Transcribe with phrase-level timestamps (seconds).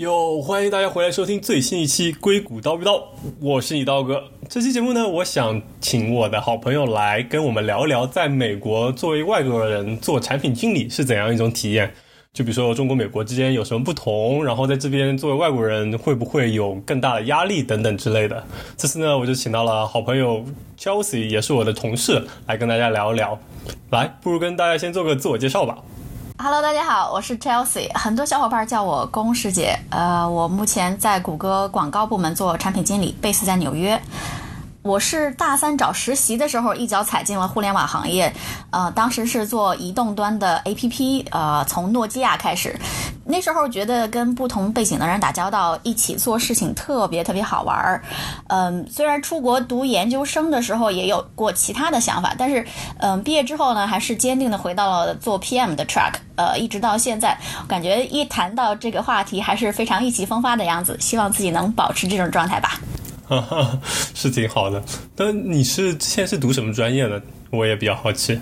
[0.00, 2.92] 哟，欢迎大家回来收听最新一期《硅谷叨不叨》，
[3.38, 4.24] 我是你刀哥。
[4.48, 11.92] 这期节目呢，我想请我的好朋友来跟我们聊一聊，在美国作为外国人做产品经理是怎样一种体验。
[12.32, 18.42] 就比如说中国、美国之间有什么不同，然后在这边作为外国人会不会有更大的压力等等之类的。
[18.78, 20.42] 这次呢，我就请到了好朋友
[20.78, 23.38] Chelsea，也是我的同事，来跟大家聊一聊。
[23.90, 25.76] 来，不如跟大家先做个自我介绍吧。
[26.42, 29.78] Hello，大家好，我是 Chelsea，很多小伙伴叫我龚师姐。
[29.90, 34.00] 呃，我目前在谷歌广告部门做产品经理，base 在纽约。
[34.82, 38.32] 我是大三找实习的时候一脚踩进了互联网行业，
[38.70, 42.74] 呃，当时是做移动端的 APP，呃，从诺基亚开始。
[43.26, 48.02] 那时候觉得跟不同背景的人打交道，一起做事情特别特别好玩儿。
[48.48, 52.66] 嗯，虽然出国读研究生的时候也有过其他的想法，但是
[53.00, 60.96] 嗯，毕业之后呢，还是坚定的回到了做 PM 的 track，呃，一直到现在，感觉一谈到这个话题还是非常意气风发的样子。
[60.98, 62.80] 希望自己能保持这种状态吧。
[63.30, 63.80] 哈哈，
[64.12, 64.82] 是挺好的。
[65.14, 67.22] 但你是现在是读什么专业的？
[67.50, 68.36] 我也比较好奇。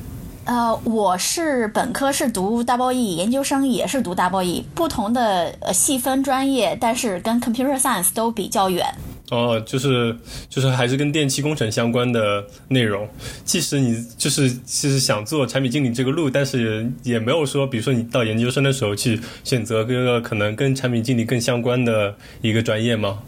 [0.47, 8.87] 呃，我是本科是读 Double E，研究生也是读 Double E，不同的呃细分专业，但是跟 Computer Science 都比较远。
[9.31, 10.17] 哦，就是
[10.49, 13.07] 就是还是跟电气工程相关的内容。
[13.45, 23.19] 即使你就是其实想做产品经理这个路，但是也没有说，比如说你到研究生的时候去选择一个可能跟产品经理更相关的一个专业吗？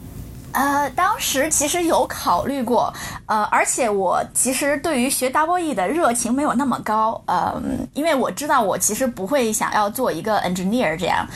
[0.53, 2.93] 呃，当时其实有考虑过，
[3.27, 7.55] 呃，而且我其实对于学 Double E 的热情没有那么高，呃，
[7.95, 11.27] 因为我知道我其实不会想要做一个 engineer 这样，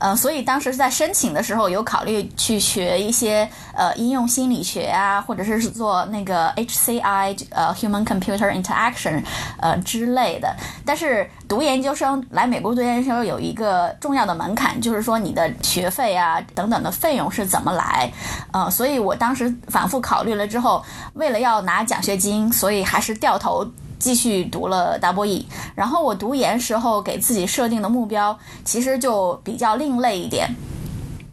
[0.00, 9.22] 呃，所以当时在申请的时候有考虑去学一些呃应用心理学啊，或者是做那个 HCI 呃 Human Computer Interaction
[9.60, 18.10] 呃之类的，但是读研究生来美国读研究生有一个重要的门槛，就是说你的学费啊等等的费用是怎么来，
[18.52, 18.70] 呃。
[18.70, 23.66] 所以我当时反复考虑了之后，为了要拿奖学金，所以还是掉头
[23.98, 25.46] 继续读了大博 E。
[25.74, 30.48] 然后我读研时候给自己设定的目标其实就比较另类一点，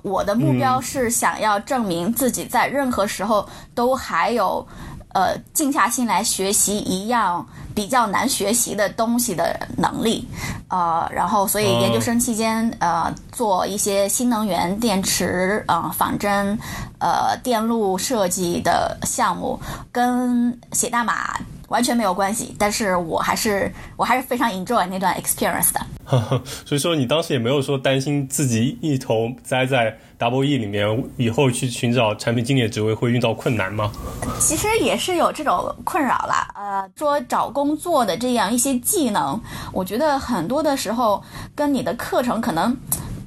[0.02, 4.68] 我的目标是想要证明自己在任何时候都还有。
[5.14, 7.46] 呃，静下心来学习一样
[7.76, 10.28] 比较难学习的东西的能力，
[10.70, 16.58] 呃，然后所以研究生期间，呃，做一些新能源电池啊、仿真、
[17.00, 19.60] 呃，电路设计的项目，
[19.92, 25.82] 跟写代码完全没有关系，但是我还是我还是非常 enjoy 那段 experience 的。
[26.66, 29.98] 所以说，你当时也没有说担心自己一头栽在。
[30.22, 33.92] W E 里面以后去寻找产品经理的职位会遇到困难吗？
[34.40, 36.48] 其实也是有这种困扰啦。
[36.54, 39.42] 呃，说找工作的这样一些技能，
[39.74, 41.24] 我觉得很多的时候
[41.56, 42.78] 跟你的课程可能。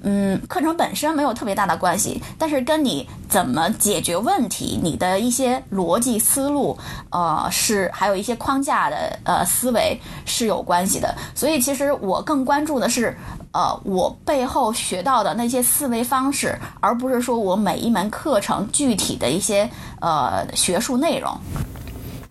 [0.06, 6.76] 嗯，课程本身没有特别大的关系，但是跟你怎么解决问题，你的一些逻辑思路，
[7.08, 11.14] 呃，是还有一些框架的呃思维是有关系的。
[11.34, 13.16] 所以其实我更关注的是，
[13.54, 19.70] 呃，我背后学到的那些思维方式，而不是说我每一门课程具体的一些
[20.00, 21.32] 呃学术内容。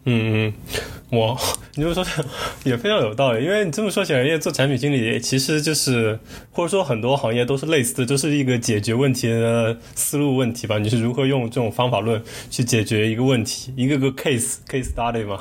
[0.04, 0.54] 嗯嗯。
[1.14, 1.38] 我，
[1.76, 2.06] 你就说
[2.64, 6.20] 也非常有道理，因为你这么说起来，因为做产品经理其实就是，
[6.52, 10.78] 或者说很多行业都是类似的，都是一个解决问题的思路问题吧。
[10.80, 15.40] 你是如何用这种方法论去解决一个问题，一个个 case case study 吗？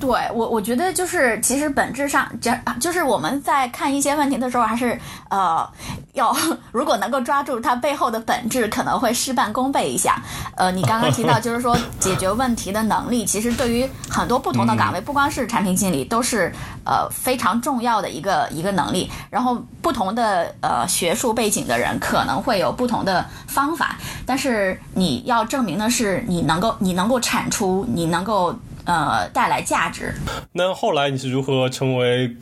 [0.00, 2.50] 对我，我觉得就是其实本质上，就
[2.80, 5.68] 就是我们在看一些问题的时候，还是呃，
[6.14, 6.34] 要
[6.72, 10.20] 如果能够抓住它背后的本质，可能会事半功倍一下。
[10.56, 14.74] 呃，你刚刚提到 就是说解决问题的能力，其实对于很多不同的。
[14.78, 16.52] 岗位不光是产品经理，都是
[16.84, 19.10] 呃非常重要的一个一个能力。
[19.28, 28.54] 然后不同的呃学术背景的人可能会有不同的方法，但是你要证明的是你能够你能够产出，你能够。
[28.88, 30.14] 呃，带来价值。
[30.52, 32.34] 那后来你是如何成为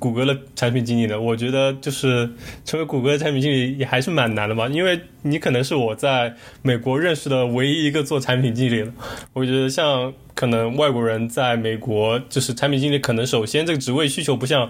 [0.00, 1.20] 谷歌的产品经理的？
[1.20, 2.28] 我觉得就是
[2.64, 8.92] 成为谷歌的产品经理也还是蛮难的吧，因为你可能是我在美国认识的唯一一个做产品经理的。
[9.32, 10.12] 我觉得像
[10.42, 14.68] 可能外国人在美国就是产品经理，可能首先这个职位需求不像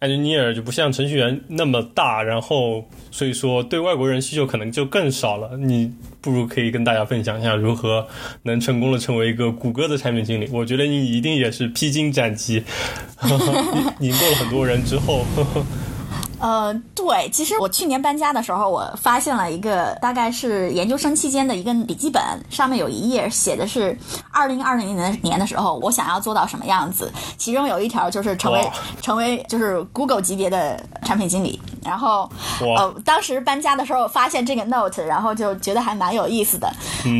[0.00, 5.58] engineer 就不像程序员那么大，然后所以说对外国人需求可能就更少了。
[5.58, 5.92] 你。
[6.22, 8.06] 不如可以跟大家分享一下如何
[8.42, 10.46] 能成功的成为一个谷歌的产品经理。
[10.52, 12.62] 我觉得你一定也是披荆斩棘，
[14.00, 15.24] 赢过了很多人之后。
[16.40, 23.96] 呃，对，其实我去年搬家的时候，我发现了一个大概是研究生期间的一个笔记本，上面有一页写的是
[24.32, 27.12] 二零二零年年的时候，我想要做到什么样子。
[27.36, 28.70] 其中有一条就是成为
[29.02, 31.60] 成为就是 Google 级别的产品经理。
[31.84, 36.72] 然后呃，当时搬家的时候发现这个 note，然后就觉得还蛮有意思的。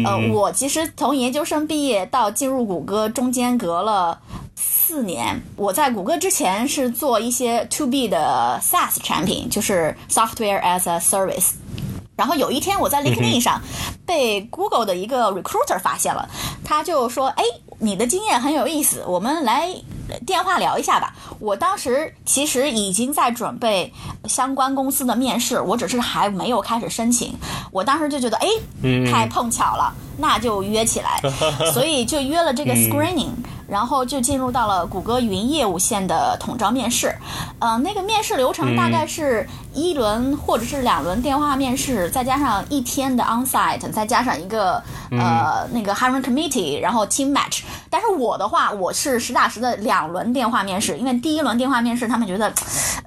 [0.07, 4.19] 呃，我其实从研究生毕业到进入谷歌中间隔了。
[4.91, 11.51] 四年，我在谷歌之前是做一些 to B 的 SaaS 产品，就是 Software as a Service。
[12.17, 13.63] 然后有一天我在 LinkedIn 上
[14.05, 16.29] 被 Google 的一个 recruiter 发现了，
[16.65, 17.45] 他就说：“哎，
[17.79, 19.73] 你的经验很有意思，我们来
[20.27, 23.93] 电话聊一下吧。”我当时其实已经在准备
[24.25, 27.33] 相关公司的面试，我只是还没有开始申请。
[27.71, 28.49] 我当时就觉得，哎，
[29.09, 31.23] 太碰巧了，那就约起来，
[31.73, 33.31] 所以就约了这个 screening。
[33.71, 37.15] 然后就进入到了谷歌云业务线的统招面试，
[37.61, 44.83] 嗯，那个面试流程大概是一轮或者是两轮电话面试，再加上一天的 onsite，再加上一个
[45.13, 47.61] 呃那个 hiring committee，然后 team match。
[47.89, 52.53] 但是我的话，我是实打实的两轮电话面试，因为第一轮电话面试他们觉得，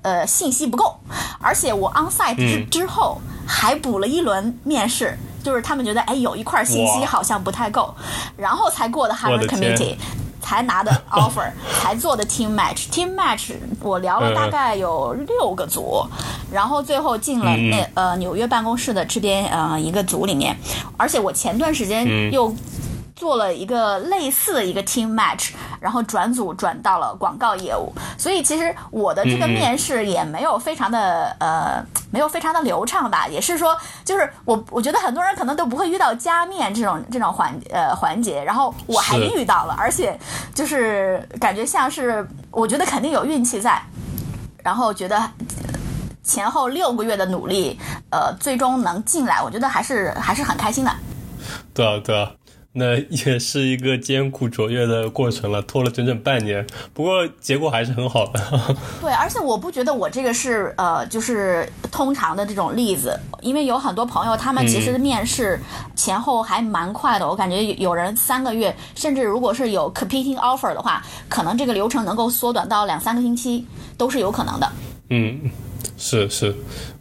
[0.02, 0.96] 呃，信息不够，
[1.42, 7.94] 而且我 onsite 之之后还补了一轮面试，就是他们觉得哎有一块信息好像不太够，
[8.38, 9.96] 然后才过的 hiring committee。
[10.44, 11.50] 才拿的 offer，
[11.82, 16.06] 才做的 team match，team match 我聊了大概有六个组，
[16.52, 20.56] 然后最后进了那呃纽约办公室的这边呃一个组里面，
[20.98, 22.54] 而且我前段时间又。
[23.16, 40.20] 做了一个类似的一个 team match，然后转组转到了广告业务，所以其实我的这个面试也没有非常的呃，没有非常的流畅吧，也是说，就是我我觉得很多人可能都不会遇到加面这种这种环呃环节，然后我还遇到了，而且
[40.54, 43.82] 就是感觉像是我觉得肯定有运气在，
[44.64, 45.30] 然后觉得
[46.24, 50.92] 前后六个月的努力，呃，最终能进来，我觉得还是还是很开心的。
[51.74, 52.32] 对啊，对啊。
[52.76, 58.40] 那也是一个艰苦卓越的过程了，拖了整整半年，不过结果还是很好的。
[59.00, 65.60] 对，而且我不觉得我这个是呃，就是通常的这种例子，因为有很多朋友他们其实面试
[65.96, 73.68] 前后还蛮快的，我感觉有人三个月，甚至如果是有 competing offer 的话，可能这个流程能够缩短到两三个星期
[73.98, 74.72] 都是有可能的。
[75.10, 75.40] 嗯，
[75.96, 76.56] 是是。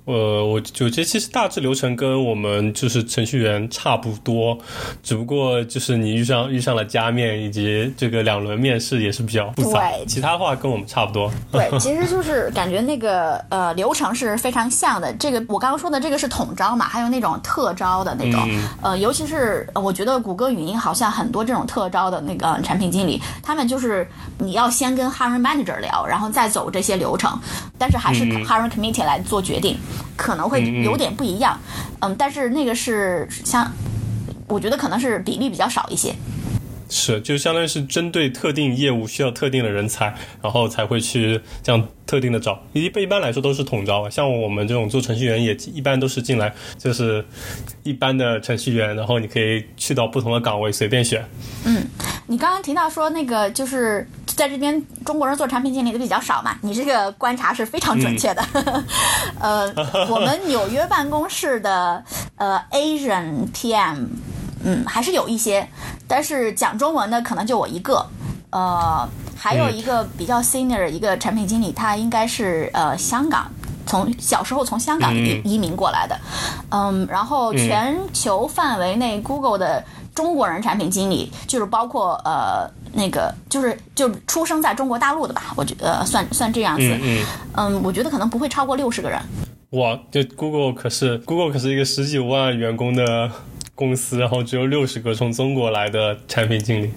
[0.04, 4.58] 呃，我就觉得其实大致流程跟我们就是程序员差不多，
[5.00, 11.32] 只不过就是你遇上遇上了加面以及这个两轮面试也是比较复杂，其他的话跟我们差不多。
[11.52, 15.12] 对，其实就是感觉那个呃流程是非常像的。
[15.14, 18.48] 这个我刚刚说的这个是统招嘛，还有那种特招的那种，
[18.82, 24.08] 呃，尤其是我觉得谷歌语音好像很多这种特招的那个产品经理，他们就是
[24.38, 27.38] 你要先跟 hiring manager 聊，然后再走这些流程，
[27.78, 29.78] 但是还是 hiring committee 来做决定。
[30.16, 31.58] 可能会有点不一样，
[32.00, 33.70] 嗯，但是那个是像，
[34.48, 36.14] 我觉得可能是比例比较少一些。
[36.94, 42.62] 是，就相当于是针对特定业务需要特定的人才，然后才会去这样特定的找。
[42.74, 47.24] 一一般来说都是统招，像我们这种做程序员也一般都是进来就是
[47.82, 51.24] 一般的程序员，然后你可以去到不同的岗位随便选。
[51.64, 51.82] 嗯，
[52.26, 56.58] 你刚刚提到说那个就是在这边中国人做产品经理的比较少嘛？
[56.60, 58.44] 你这个观察是非常准确的。
[59.40, 59.66] 呃，
[60.10, 62.04] 我们纽约办公室的
[62.36, 64.08] 呃 Asian PM。
[64.64, 65.66] 嗯，还是有一些，
[66.06, 68.06] 但是讲中文的可能就我一个，
[68.50, 73.50] 呃，还有一个比较 senior 一个产品经理，他应该是呃香港，
[73.86, 76.16] 从小时候从香港移移民过来的，
[76.70, 86.98] 嗯，然后全球范围内 Google 的中国人产品经理，就是包括呃那个就是就出生在中国大陆的吧，我觉得算算这样子，
[87.56, 89.20] 嗯，我觉得可能不会超过六十个人。
[89.70, 93.30] 哇，这 Google 可是 Google 可是一个十几万员工的。
[93.82, 96.90] 公司，然后只有六十个从中国来的产品经理，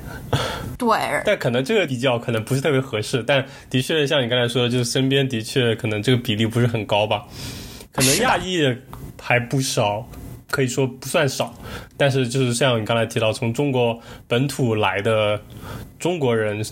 [0.77, 0.87] 对，
[1.25, 7.25] 但可能这个比较可能不是特别合适，但的确像你刚才说的，就是身边的确可能这个比例不是很高吧，
[7.91, 8.61] 可能亚裔
[9.19, 10.07] 还不少，
[10.51, 11.51] 可以说不算少，
[11.97, 15.41] 但是就是像你刚才提到从中国本土来的
[15.97, 16.63] 中国人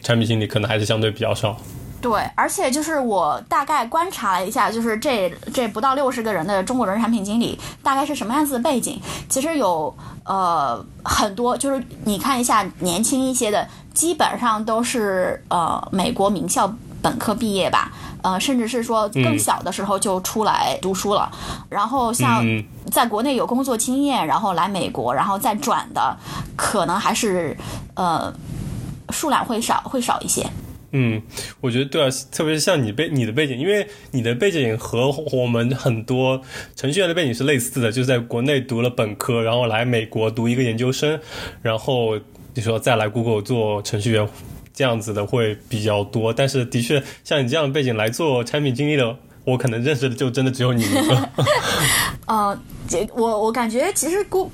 [0.00, 1.58] 产品经理，可能还是相对比较少。
[2.04, 9.00] 对，而且就是我大概观察了一下，就是这这不到六十个人的中国人产品经理大概是什么样子的背景。
[9.26, 9.96] 其实有
[10.26, 16.70] 呃很多，就是你看一下年轻一些的，基本上都是呃美国名校
[17.00, 21.32] 本科毕业吧，呃甚至是说更小的时候就出来读书了。
[21.70, 22.44] 然后像
[22.92, 26.14] 在国内有工作经验，然后来美国，然后再转的，
[26.54, 27.56] 可能还是
[27.94, 28.30] 呃
[29.08, 30.46] 数量会少会少一些。
[30.96, 31.20] 嗯，
[31.60, 36.40] 我觉得对啊，特别是像你背你的背景，因为你的背景和我们很多
[36.76, 41.18] 程序员的背景是类似的，就是在国内读了本科，然后来美国读一个研究生，
[41.62, 42.16] 然后
[42.54, 44.28] 你说再来 Google 做程序员，
[44.72, 46.32] 这样子的会比较多。
[46.32, 51.28] 但是的确，像你这样的背景来做产品经理的，我可能认识的就真的只有你一个。
[52.26, 54.48] 呃，这我我感觉其实 Go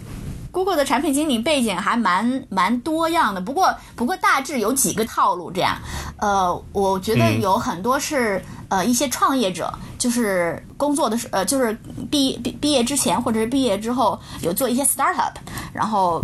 [0.53, 5.77] Google 的产品经理背景还蛮蛮多样的，不过不过大致有几个套路这样。
[6.19, 11.73] 呃，我觉得有很多是、呃一些创业者，就是工作的时呃就是
[12.11, 15.33] 毕毕毕业之前或者是毕业之后有做一些 startup，
[15.73, 16.21] 然后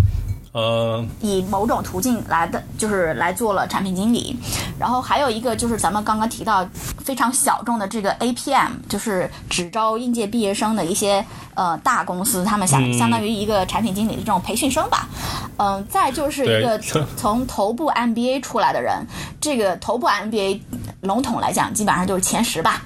[0.57, 4.35] 呃，以某种途径来的，就是来做了产品经理。
[4.79, 6.67] 然后还有一个就是咱们刚刚提到
[7.05, 11.23] 非常小众的这个 APM，就是只招应届毕业生的一些
[11.53, 15.07] 呃大公司，他们相嗯相当于一个产品经理的这种培训生吧。
[15.59, 16.79] 嗯、再就是一个
[17.19, 19.07] 从头部 MBA 出来的人，
[19.39, 20.61] 这个头部 MBA
[21.03, 22.83] 笼统来讲，基本上就是前十吧。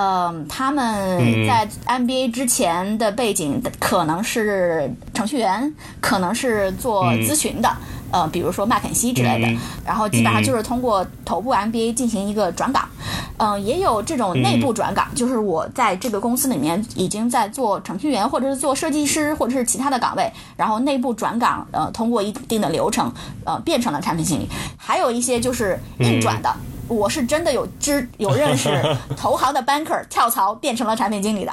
[0.00, 7.70] 嗯，他们嗯在 MBA 之前的背景可能是程序员，可能是做咨询的，
[8.10, 9.46] 呃，比如说麦肯锡之类的。
[9.48, 12.88] 嗯然后基本上就是通过头部 MBA 进行一个转岗。
[13.36, 23.10] 嗯、也有这种内部转岗，就是我在这个公司里面已经在做程序员，或者是做设计师，或者是其他的岗位，然后内部转岗，呃，通过一定的流程，
[23.44, 24.48] 呃，变成了产品经理。
[24.76, 26.54] 还有一些就是硬转的。
[26.90, 28.68] 我是真的有知有认识
[29.16, 31.52] 投行的 banker 跳槽变成了产品经理的，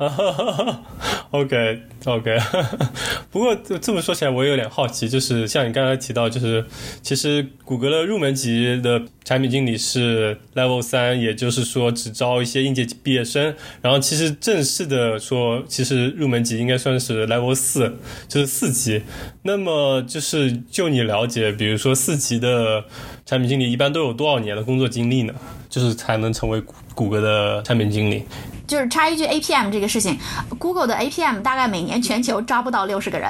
[1.30, 2.38] OK OK，
[3.30, 6.64] 不过这么说起来，我也有点好奇，就是像你刚才提到，就是
[7.02, 13.54] 其实谷歌的入门级的产品经理是 Level 三，也就是说只招一些应届毕业生。
[13.82, 19.02] 然后其实正式的说，其实入门级应该算是 Level 四，就是四级。
[19.42, 22.82] 那么就是就你了解，比如说四级的
[23.26, 25.34] 产品经理一般都有多少年的工作经历呢？
[25.68, 26.60] 就是才能成为
[26.94, 28.24] 谷歌的产品经理？
[28.70, 30.16] 就是插一句 APM 这个事情
[30.60, 33.28] ，Google 的 APM 大概每年全球招不到六十个人，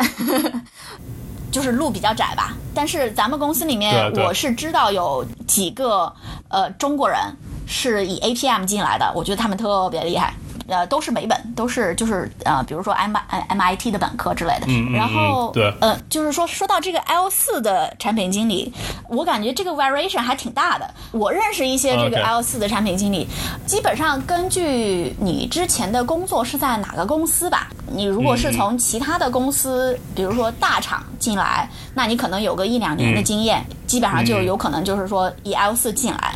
[1.50, 2.54] 就是路比较窄吧。
[2.74, 3.90] 但是咱们公司里面，
[4.26, 6.12] 我是知道有几个
[6.50, 7.18] 呃中国人
[7.66, 10.34] 是以 APM 进来的，我觉得他们特别厉害。
[10.70, 13.14] 呃，都是美本，都是就是呃，比如说 M
[13.48, 14.66] MIT 的本科之类的。
[14.94, 18.72] 然后嗯对呃，就是说说到这个 L 四的产品经理，
[19.08, 20.88] 我感觉这个 variation 还挺大的。
[21.10, 23.26] 我认识一些这个 L 四的产品经理，
[23.66, 36.34] 基本上根据你之前的工作是在哪个公司吧，你如果是从其他的公司，比如说大厂进来，那你可能有个一两年的经验，基本上就有可能就是说以 L 四进来。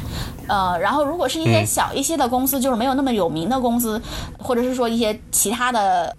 [0.49, 4.01] 呃，然后如果是一些嗯小一些的公司，就是没有那么有名的公司，
[4.39, 6.15] 或者是说一些其他的，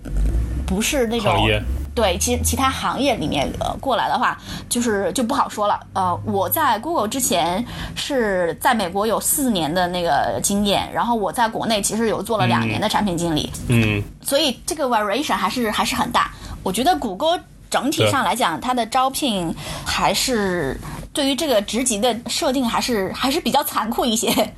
[0.66, 1.62] 不是那种行业
[1.94, 5.80] 对其其他行业里面呃过来的话，就是就不好说了。
[5.94, 7.64] 呃，我在 Google 之前
[7.96, 14.04] 是在美国有四年的那个经验，然后我在国内其实有做了两年的产品经理，嗯。
[14.22, 16.32] 所以这个 variation 还是还是很大。
[16.64, 17.40] 我觉得谷歌
[17.70, 19.56] 整体上来讲，它的招聘
[19.86, 20.78] 还是
[21.16, 24.54] 对于这个职级的设定还是还是比较残酷一些。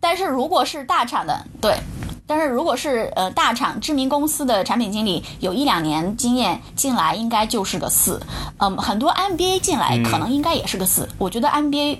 [0.00, 1.76] 但是如果是大厂的，对。
[2.26, 8.20] 但是如果是呃大厂知名公司的产品经理，有一两年经验进来，应该就是个四。
[8.58, 11.08] 嗯，很多 MBA 进来可能应该也是个四。
[11.16, 11.98] 我觉得 MBA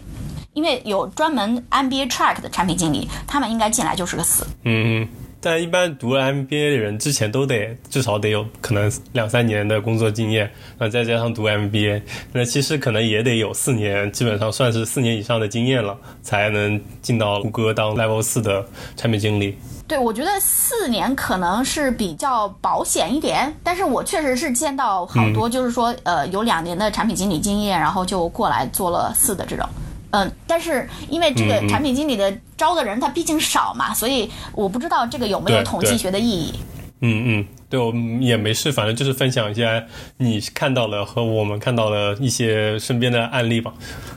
[0.52, 4.46] 因为有专门 MBA track 的产品经理，他们应该进来就是个四。
[4.64, 5.08] 嗯，
[5.40, 12.02] 但一般读了 MBA 的人之前都得至少得有可能两三年的工作经验，那再加上读 MBA，
[12.32, 18.66] 那其实可能也得有四年，基本上算是四年以上的经验了，才能进到谷歌当 Level 四的
[18.96, 19.56] 产品经理。
[19.86, 29.66] 对，我觉得四年可能是比较保险一点，但是我确实是见到好多，就是说，呃，有两年的产品经理经验，然后就过来做了四的这种。
[30.10, 36.54] 嗯，但是因为这个产品经理的招的人他毕竟少嘛，所以我不知道这个有没有统计学的意义。
[37.00, 39.84] 嗯嗯，对，我们也没事，反正就是分享一下
[40.16, 43.72] 你看到了和我们看到的一些身边的案例吧。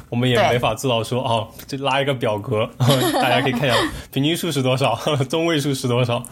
[0.09, 2.67] 我们也没法知道说哦，就拉一个表格，
[3.13, 3.77] 大家可以看一下
[4.11, 4.95] 平均数是多少，
[5.29, 6.25] 中位数是多少。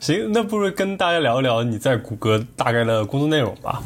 [0.00, 3.80] 行，那不如跟大家聊一聊你在谷歌大概的工作内容吧。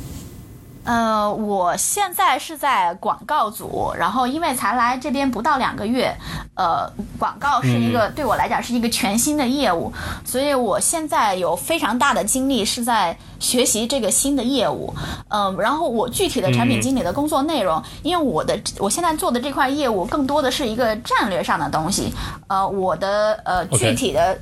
[0.91, 6.13] 呃，我现在是在广告组，然后因为才来这边不到两个月，
[6.57, 9.93] 呃，广告是一个、对我来讲是一个全新的业务，
[10.25, 14.93] 所以我现在有非常大的精力是在学习这个新的业务。
[15.29, 22.13] 嗯、然后我具体的产品经理的工作内容，因为我的我现在做的这块业务更多的是一个战略上的东西，
[22.49, 24.37] 呃，我的呃具体的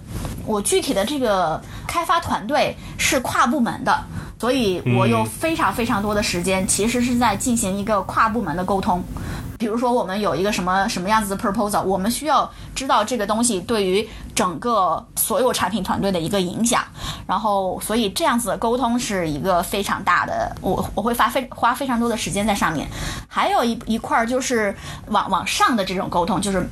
[0.46, 3.94] 我具体的这个开发团队是跨部门的。
[4.38, 9.02] 所以我有非常非常多的时间，其实是在进行一个跨部门的沟通。
[9.58, 16.84] 比如说我们有一个什么什么样子的 proposal，我们需要知道这个东西对于整个所有产品团队的一个影响，
[17.26, 22.88] 然后所以这样子的沟通是一个非常大的，我我会花非花非常多的时间在上面。
[23.26, 24.72] 还有一一块就是
[25.08, 26.64] 往往上的这种沟通，就是。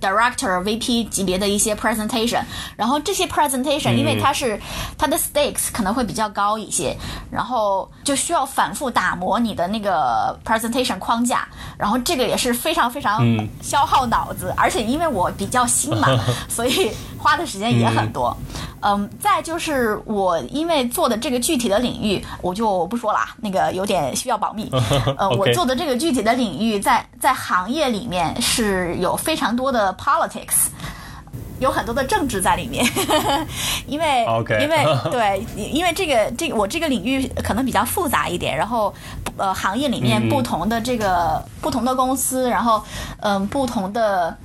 [0.00, 2.42] Director、VP 级别的一些 presentation，
[2.76, 4.60] 然后这些 presentation 因为它是
[4.98, 6.96] 它的 stakes 可能会比较高一些，
[7.30, 11.46] 然后就需要反复打磨你的那个 presentation 框架，
[11.78, 13.24] 然后这个也是非常非常
[13.62, 16.08] 消耗脑子，而且因为我比较新嘛，
[16.48, 18.36] 所以花的时间也很多。
[18.80, 24.70] 嗯，再就是我因为做的这个具体的领域，我就不说了，那个有点需要保密。
[25.16, 30.68] 呃，我做的这个具体的领域，在在行业里面是有非常多的 politics，
[31.58, 32.84] 有很多的政治在里面。
[33.86, 34.26] 因为
[34.60, 38.94] 因为 对，因为这个这个我这个领域可能比较复杂一点，然后
[39.36, 42.82] 呃，行业里面不同的这个不同的公司，然后
[43.20, 44.36] 嗯，不同的。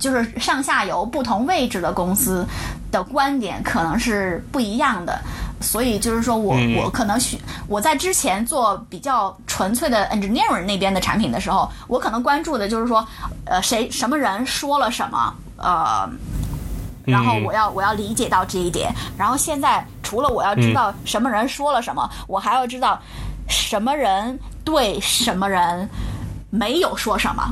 [0.00, 2.44] 就是上下游不同位置的公司
[2.92, 5.18] 的观点可能是不一样的，
[5.60, 13.04] 所以就是说我我可能需我在之前做比较纯粹的 engineering 那边的产品的时候，我可能关注的就是说，
[13.46, 16.08] 呃，谁什么人说了什么，呃，
[17.04, 23.00] 然后我要我要理解到这一点，然后现在除了我要知道什么人说了什么，我还要知道
[23.48, 25.88] 什么人对什么人
[26.50, 27.42] 没有说什么。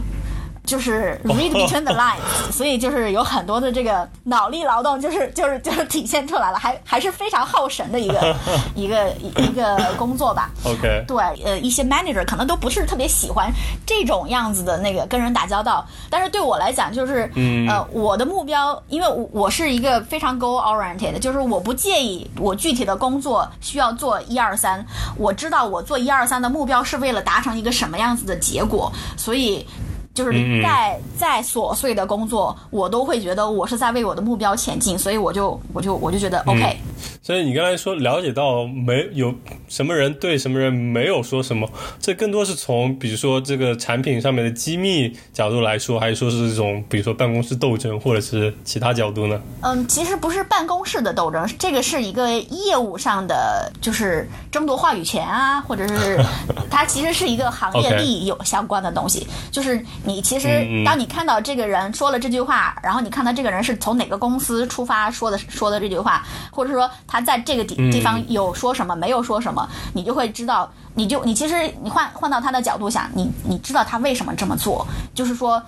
[0.71, 8.37] 就是 read between the lines，所以就是有很多的这个脑力劳动，就是就是就是体现出来了，还还是非常耗神的一个
[8.77, 10.49] 一个一个工作吧。
[10.63, 13.53] OK，对，呃，一些 manager 可能都不是特别喜欢
[13.85, 17.29] 这种样子的那个跟人打交道，但是对我来讲，就是
[17.69, 24.87] 呃，我的目标，因为我我是一个非常 goal oriented，就是我不介意我具体的工作需要做一二三，
[25.17, 29.67] 我知道我做一二三的目标是为了达成一个什么样子的结果，所以。
[30.13, 36.77] 就是再再琐碎的工作，我都会觉得我是在为我的目标前进，所以我就我就我就觉得 OK。
[37.23, 39.33] 所以你刚才说了解到没有
[39.69, 41.69] 什么人对什么人没有说什么，
[42.01, 49.41] 这更多是从比如说这个产品上面的机密角度来说，还是说是这种比如说办公室斗争，或者是其他角度呢？
[49.61, 56.19] 嗯，其实不是办公室的斗争，这个是一个业务上的，就是争夺话语权啊，或者是
[56.71, 67.19] 它其实是一个行业利益有相关的东西，就是你其实当你看到这个人说了这句话，然后你看到这个人是从哪个公司出发说的说的这句话，或者说他。
[67.21, 74.85] 在这个地地方有说什么，没有说什么，你就会知道，你就你其实你换换到他的角度想，你你知道他为什么这么做，
[75.15, 75.63] 就是说，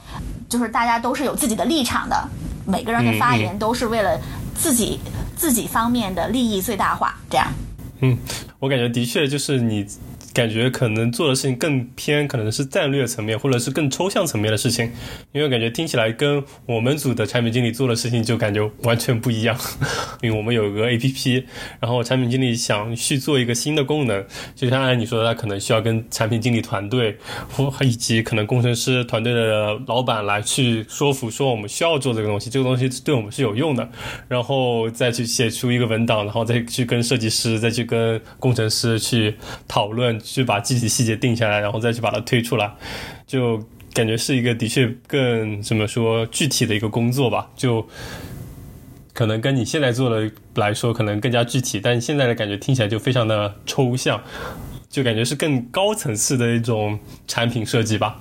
[0.49, 2.27] 就是大家都是有自己的立场的，
[2.67, 4.19] 每个人的发言都是为了
[4.55, 4.99] 自己
[5.37, 7.47] 自己方面的利益最大化，这样。
[8.01, 8.19] 嗯，
[8.59, 9.87] 我感觉的确就是你。
[10.33, 14.91] 感觉可能做的事情更偏，可能是战略层面，或者是更抽象层面的事情，
[15.33, 19.55] 因为感觉听起来跟我们组的产品经理做的事情就感觉完全不一样。
[20.23, 21.45] 因为我们有个 A P P，
[21.81, 27.19] 然后产品经理想去做一个新的功能，就像按你说的，他可能需要跟产品经理团队，
[27.51, 33.87] 或以及可能工程师团队的老板来去说服，说我们需要做这个东西，这个东西对我们是有用的，
[34.29, 39.35] 然后再去写出一个文档，然后再去跟设计师，再去跟工程师去
[39.69, 40.22] 讨论。
[40.23, 42.73] 去把具体细节定下来，然后再去把它推出来，
[43.27, 47.51] 就感觉是一个的确更怎么说具体的一个工作吧。
[47.57, 47.87] 就
[49.13, 54.23] 可能跟你现在做的来说，可能更加具体，但现在的感觉听起来就非常的抽象，
[54.93, 58.17] 就感觉是更高层次的一种产品设计吧。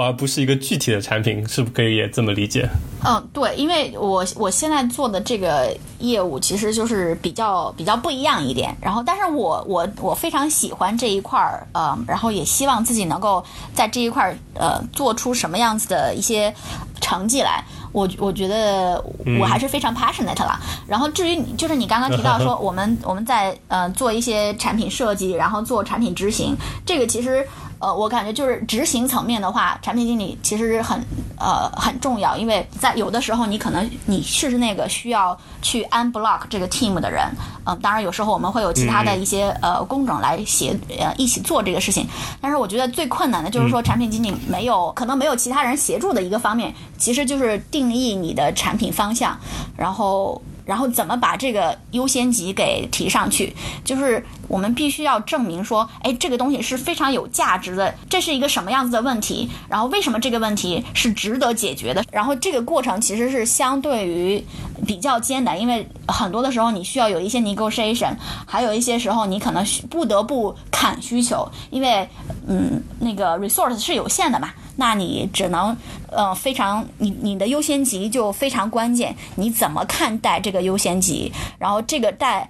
[0.00, 2.68] 而不是一个具体的产品，是不是可以也这么理解？
[3.04, 8.72] 嗯，对，因为我我现在做的这个业务其实就是比较比较不一样一点。
[8.80, 13.44] 然后，但是我我我非常喜欢这一块儿，呃，然后也希望自己能够
[13.74, 16.54] 在这一块儿呃做出什么样子的一些
[17.00, 17.64] 成绩来。
[17.92, 19.02] 我我觉得
[19.40, 20.58] 我还是非常 passionate 了。
[20.86, 27.46] 然后至于就是你刚刚提到说 我们我们在呃做一些产品设计，然后做产品执行，这个其实。
[27.80, 31.00] 呃，我感觉就是执行层面的话，产品经理其实很
[31.38, 37.24] 呃很重要，因为在有的时候你可能你是那个需要去 unblock 这个 team 的人，
[37.64, 42.06] 嗯，当然有时候我们会有其他的一些呃工种来协呃一起做这个事情，
[42.40, 49.38] 但是我觉得最困难的就是说产品经理没有可能没有其他人协助的一个方面，其实就是定义你的产品方向，
[49.76, 50.40] 然后。
[50.68, 53.56] 然后怎么把这个优先级给提上去？
[53.86, 59.48] 就是我们必须要证明说，哎，这个东西是非常有价值的，这是一个什么样子的问题？
[59.68, 62.02] 然后为什么这个问题是值得解决的？
[62.10, 64.42] 然后这个过程其实是相对于
[64.86, 68.14] 比较艰难，因为很多的时候你需要有一些 negotiation，
[68.46, 72.08] 还有一些时候你可能不得不砍需求，因为
[72.46, 74.50] 嗯，那个 resource 是有限的嘛。
[74.80, 75.76] 那你只能
[76.08, 81.32] 呃非常你你的优先级就非常关键，你怎么看待这个优先级？
[81.58, 82.48] 然后这个在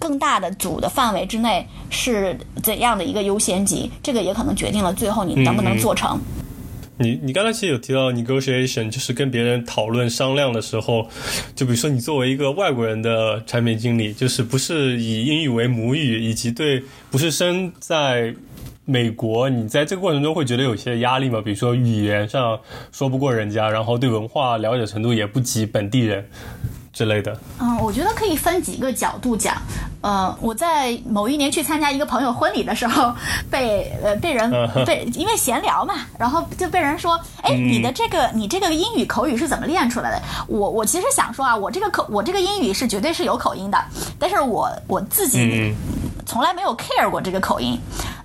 [0.00, 3.88] 更大的组的范围之内是怎样的一个优先级？
[4.02, 6.18] 这个也可能决定了最后你能不能做成。
[6.96, 11.06] 你你刚才其实有提到 negotiation，就是跟别人讨论商量的时候，
[11.54, 18.34] 就比如说你作为一个外国人的产品经理，就是不是以英语为母语，以及对不是生在
[18.84, 21.40] 美国，你在这个过程中会觉得有些压力吗？
[21.42, 22.60] 比如说语言上
[22.92, 26.28] 说不过人家，然后对文化了解程度也不及本地人。
[26.92, 29.56] 之类的，嗯，我觉得可以分几个角度讲。
[30.02, 33.14] 呃，我在某一年去参加一个朋友婚礼的时候，
[33.50, 34.50] 被呃被人
[34.86, 40.22] 被因为闲聊嘛，然后就被人说，哎，你的这个你这个英语口语是怎么练出来的？
[40.48, 43.78] 我我其实想说啊，我这个口我这个英语是绝对是有口音的，
[44.18, 45.74] 但是我我自己
[46.30, 47.76] 从来没有 care 过这个口音。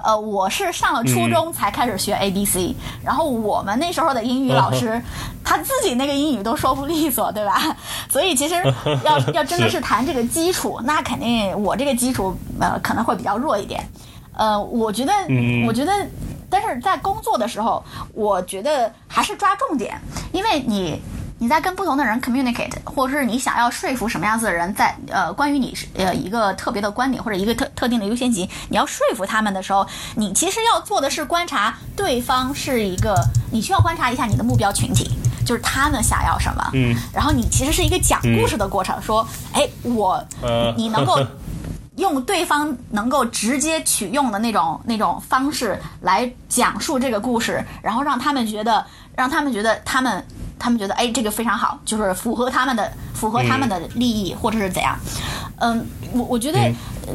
[0.04, 5.02] 呃，我是上了初中才开始学 A B C，然后我们那时候的英语老师，
[5.44, 7.76] 他自己那个英语都说不利索，对吧？
[8.08, 8.54] 所以其实
[9.04, 13.84] 要 要真的是谈这个基础，那肯定我这个基础呃可能会比较弱一点。
[14.38, 15.12] 呃，我觉得，
[15.66, 15.92] 我觉得，
[16.48, 20.00] 但是在工作的时候，我觉得还是抓重点，
[20.32, 21.02] 因为你。
[21.38, 33.16] 你在跟不同的人 communicate，或者是你想要说服什么样子的人，在呃关于你是呃一个特别的观点或者一个特特定的优先级，你要说服他们的时候，你其实要做的是观察对方是一个，
[33.52, 35.12] 你需要观察一下你的目标群体，
[35.46, 36.70] 就是他们想要什么。
[36.74, 36.96] 嗯。
[37.14, 40.24] 然后你其实是一个讲故事的过程，说，哎，我，
[40.78, 41.20] 你能够
[41.98, 48.86] 用对方能够直接取用的那种那种方式来讲述这个故事，然后让他们觉得，
[49.18, 50.26] 让他们觉得他们。
[50.58, 54.98] 他们觉得，哎，这个非常好，就是符合他们的，符合他们的利益，或者是怎样？
[55.58, 56.60] 嗯，我我觉得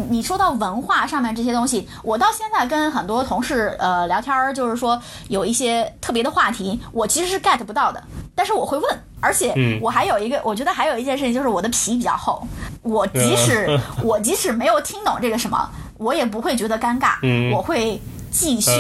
[0.08, 8.02] 你说到文化上面这些东西，我到现在跟很多同事呃聊天儿，就是说有一些特别的话题，我其实是 get 不到的，
[8.34, 12.46] 但是我会问，而且我还有一个，我觉得还有一件事情就是我的皮比较厚，
[12.82, 17.16] 我即使我即使没有听懂这个什么，我也不会觉得尴尬，
[17.54, 18.00] 我会
[18.30, 18.70] 继续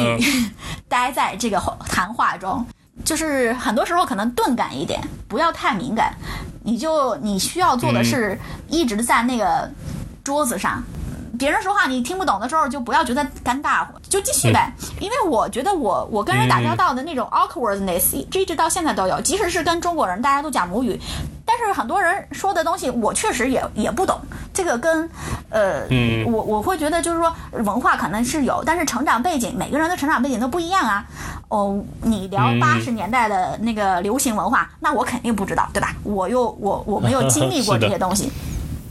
[0.88, 2.64] 待在这个谈话中。
[3.04, 6.14] 就是很多时候可能钝感一点，不要太敏感。
[6.62, 9.68] 你就你需要做的是一直在那个
[10.22, 10.82] 桌子上，
[11.38, 14.70] 别人说话你听不懂的时候，就不要觉得尴尬，就继续呗。
[15.00, 21.00] 因为我觉得我我跟人打交道的那种 awkwardness，这一直到现在都有，即使是跟中国人，大家都讲母语。
[21.60, 24.18] 但是很多人说的东西，我确实也也不懂。
[24.50, 25.08] 这个跟，
[25.50, 25.86] 呃，
[26.24, 31.04] 我我会觉得就是说文化可能是有，但是成长背景，每个人的成长背景都不一样啊。
[31.48, 35.94] 哦，你聊八十年代的那个流行文化，那我肯定不知道，对吧？
[36.02, 38.32] 我又我我没有经历过 这些东西，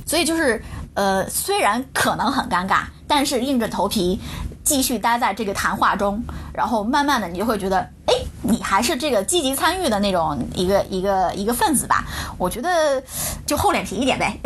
[0.06, 0.62] 所以就是
[0.94, 4.22] 呃，虽然可能很尴尬，但是硬着头皮
[4.64, 8.14] 继续待在这个谈话中，然后慢慢的你就会觉得，哎。
[8.42, 12.06] 你还是这个积极参与的那种一个一个一个分子吧？
[12.38, 13.04] 我觉得
[13.46, 14.40] 就厚脸皮一点呗。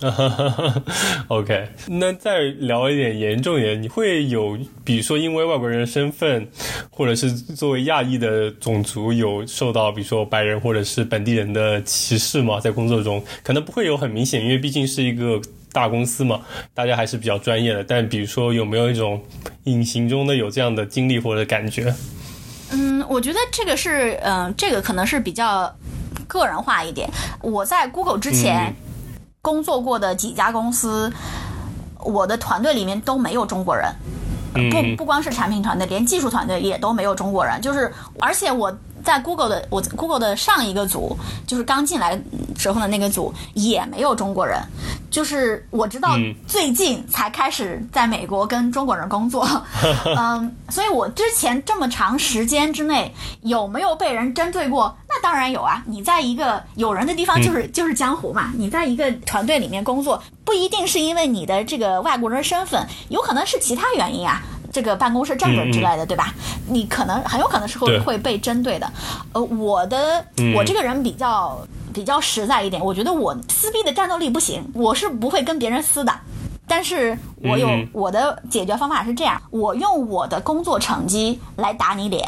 [1.28, 6.48] OK，那再聊一点严重一点，你会有比如说因为外国人身份，
[6.90, 12.58] 或者是作为亚裔的种族有受到比如说白人或者是本地人的歧视吗？
[12.58, 15.40] 在工作中可能不会有很明显，因为毕竟是一个
[15.72, 16.40] 大公司嘛，
[16.74, 17.84] 大家还是比较专业的。
[17.84, 19.22] 但比如说有没有一种
[19.64, 21.94] 隐形中的有这样的经历或者感觉？
[22.70, 25.72] 嗯，我觉得这个是，嗯，这个可能是比较
[26.26, 27.10] 个人化一点。
[27.40, 28.74] 我在 Google 之前
[29.42, 31.12] 工作过的几家公司，
[31.98, 33.92] 我的团队里面都没有中国人，
[34.52, 37.60] 不不光是产品团队，连技术团队也都没有中国人。
[37.60, 38.76] 就是，而且我。
[39.04, 42.20] 在 Google 的我 Google 的上一个组，就是刚进来
[42.56, 44.58] 时候的那个组也没有中国人，
[45.10, 49.46] 就是我知道最近才开始在美国跟中国人工作，
[50.16, 54.96] 嗯，所以我之前这么长时间之内有没有被人针对过？
[55.08, 55.82] 那当然有啊！
[55.86, 64.40] 你在一个有人的地方就是就是江湖嘛，你在一个团队里面工作，不一定是因为你的这个外国人身份，有可能是其他原因啊。
[64.72, 66.34] 这个办公室站着之类的，对吧？
[66.68, 68.90] 你可能很有可能是会会被针对的。
[69.32, 71.58] 呃，我的我这个人比较
[71.92, 76.12] 比较实在一点，我觉得我撕逼的战斗力不行，我是不会跟别人撕的。
[76.68, 82.24] 但是我有我的解决方法是这样，我用我的工作成绩来打你脸。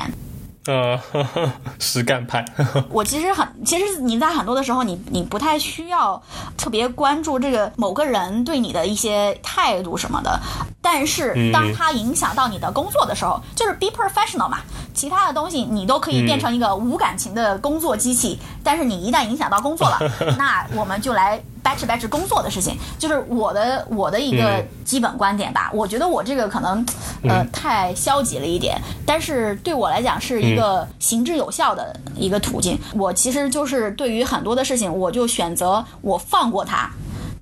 [0.67, 0.99] 呃，
[1.79, 2.45] 实干派。
[2.91, 6.23] 我其实很，其实你在很多的时候，你你不太需要
[6.57, 10.41] 特别关注这个某个人对你的一些态度什么的。
[10.81, 14.59] 但是当他影响到你的工作的时候，就是 be professional 嘛。
[14.95, 19.99] 其他的东西你都可以变成一个无感情的工作机器，但是你一旦影响到工作了，
[20.37, 25.71] 那我们就来 batch batch 工作的事情，就是我的我的一个基本观点吧。
[25.73, 26.85] 我觉得我这个可能
[27.27, 32.79] 呃太消极了一点，但是对我来讲是一个行之有效的一个途径。
[32.95, 36.91] 我其实就是对于很多的事情，我就选择我放过他，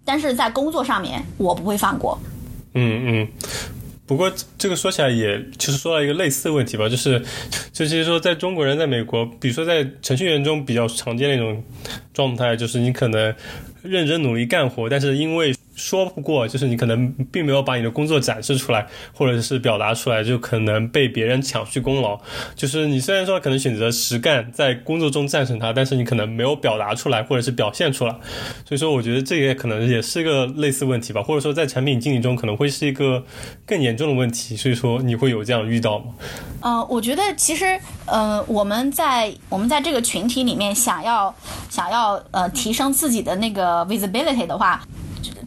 [0.05, 2.19] 但是在工作上面我不会放过。
[2.75, 3.29] 嗯嗯。
[4.07, 7.25] 不过这个说起来，也其实说到一个类似的问题吧，就是，
[7.73, 11.63] 就是说，在中国人在美国，比如说在程序员中比较常见的一种
[12.13, 13.33] 状态，就是你可能
[13.83, 22.21] 认真努力干活，但是因为说不过，就是你可能并没有把你的工作展示出来，或者是表达出来，就可能被别人抢去功劳。
[22.55, 28.13] 就是你虽然说可能选择实干，在工作中战胜他，但是你可能没有表达出来，或者是表现出来。
[28.67, 33.25] 所以说，我觉得这也可能也是一个类似问题吧，或者说在产品经理中可能会是一个
[33.65, 34.55] 更严重的问题。
[34.57, 36.07] 所以说，你会有这样遇到吗？
[36.61, 41.35] 呃，我觉得其实，呃，我们在我们在这个群体里面想要
[41.71, 44.83] 想要呃提升自己的那个 visibility 的话。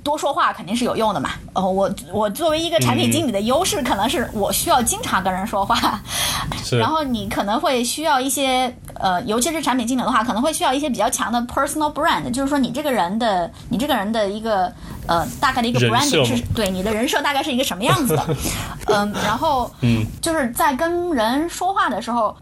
[0.03, 1.31] 多说话肯定是有用的嘛。
[1.53, 6.01] 呃，我我作为一个产品经理的优势，可能是我需要经常跟人说话。
[6.79, 14.71] 然后你可能会需要一些呃，尤其是产品经理的话，可能会需要一些比较强的 personal brand，就是说你这个人的你这个人的一个
[15.07, 18.25] 呃大概的一个 brand 是对你的人设大概是一个什么样子的。
[18.87, 22.35] 嗯，然后嗯，就是在跟人说话的时候。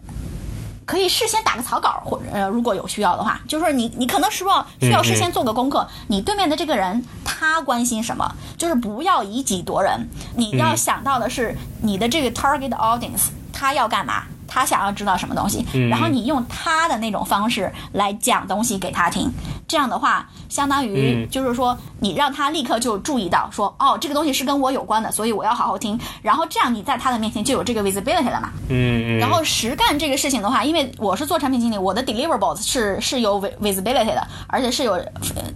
[0.84, 14.24] 可以事先打个草稿，或者呃，如果有需要的话，就是你你可能需要需要事先做个功课，你对面的这个人他关心什么，就是不要以己夺人，你要想到的是你的这个 target audience 他要干嘛。
[14.54, 19.32] 他想要知道什么东西，然后你用他的那种方式来讲东西给他听，
[19.72, 25.98] 这样的话，相当于就是说，你让他立刻就注意到，说哦，这个东西是跟我有关的，所以我要好好听。
[26.20, 28.50] 然后这样你在他的面前就有这个 visibility 了嘛。
[28.68, 29.18] 嗯嗯。
[29.18, 35.02] 然后实干这个事情的话，因为我是做产品经理，我的 deliverables 是是有 visibility 的，而且是有，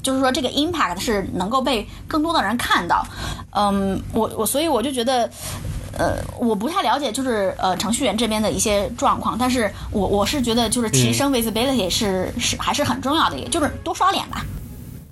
[0.03, 3.07] 就是说这个 impact 是能够被更多的人看到。
[3.51, 5.31] 嗯，我我所以我就觉得。
[5.99, 14.45] 呃，我不太了解，就是呃程序员这边的一些状况，但是我我是觉得，就是提升 visibility 是是还是很重要的，也就是多刷脸吧。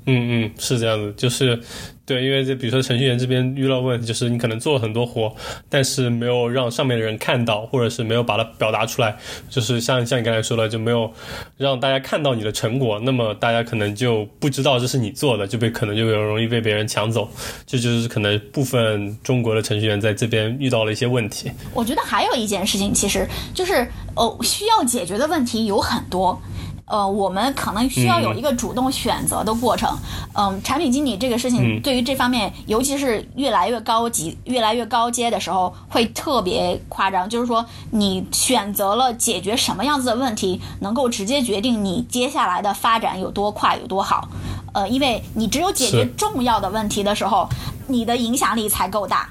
[0.07, 1.63] 嗯嗯，是这样子，就是。
[2.07, 5.35] 对，因为就比如说程序员这边遇到问题，就是你可能做了很多活，
[5.71, 9.17] 但是没有让上面的人看到，或者是没有把它表达出来，
[9.49, 11.11] 就是像像你刚才说的，就没有
[11.57, 17.27] 让大家看到你的成果，那么大家可能就不知道这是你做的，就被可能就有容易被别人抢走，
[17.67, 21.51] 这就是可能部分中国的程序员在这边遇到了一些问题。
[21.73, 26.39] 我觉得还有一件事情，其实就是呃需要解决的问题有很多。
[26.87, 29.97] 呃，我们可能需要有一个主动选择的过程。
[30.35, 37.29] 嗯，产品经理这个事情，对于这方面，尤其是越来越高级、越来越高阶的时候，会特别夸张。
[37.29, 44.29] 就是说，你选择了解决什么样子的问题，能够直接决定你接下来的发展有多快、有多好。
[44.75, 47.49] 呃，因为你只有解决重要的问题的时候，
[47.87, 49.29] 你的影响力才够大。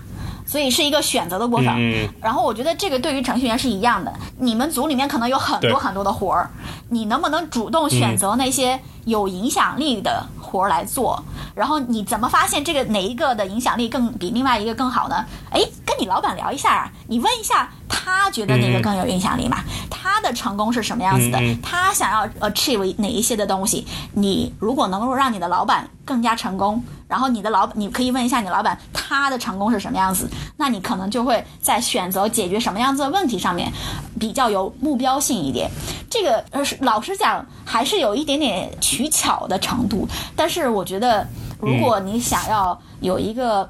[0.54, 1.76] 所以是一个选择的过程，
[2.22, 4.13] 然后我觉得这个对于程序员是一样的。
[4.38, 6.48] 你们组里面可能有很多很多的活儿，
[6.89, 11.24] 你能不能主动选择那些有影响力的活儿来做？
[11.56, 15.26] 然后你怎么发现这个哪一个的影响力更比另外一个更好呢？
[15.50, 19.63] 哎，跟你老板聊一下啊，你问一下他觉得哪个更有影响力嘛？
[19.89, 21.39] 他的成功是什么样子的？
[21.62, 23.86] 他想要 achieve 哪一些的东西？
[24.13, 26.84] 你如果能够让你的老板更加成功。
[27.06, 30.27] 然后你的老板，你可以问一下你老板，他的成功是什么样子？
[30.58, 33.71] 那你可能就会在选择解决什么样子的问题上面，
[34.19, 35.69] 比较有目标性一点。
[36.10, 40.08] 这个呃，老实讲，还是有一点点取巧的程度。
[40.36, 41.27] 但是我觉得，
[41.60, 43.69] 如果你想要有一个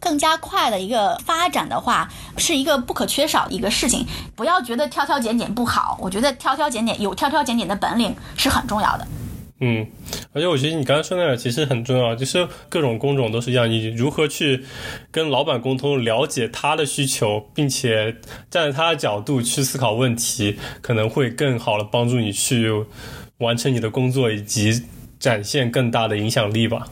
[0.00, 4.06] 更加快的一个发展的话，是一个不可缺少的一个事情。
[4.36, 9.06] 不要觉得挑挑拣拣不好，我觉得挑挑拣拣有挑挑拣拣的本领是很重要的。
[9.60, 9.84] 嗯，
[10.32, 14.64] 而且我觉得你刚刚说那个其实很重要，就是各种工种都是一样，你如何去
[15.10, 22.84] 跟老板沟通，了解他的需求，并且站在他的角度去思考问题，可能会更好的帮助你去
[23.38, 24.84] 完成你的工作以及
[25.18, 26.86] 展现更大的影响力吧。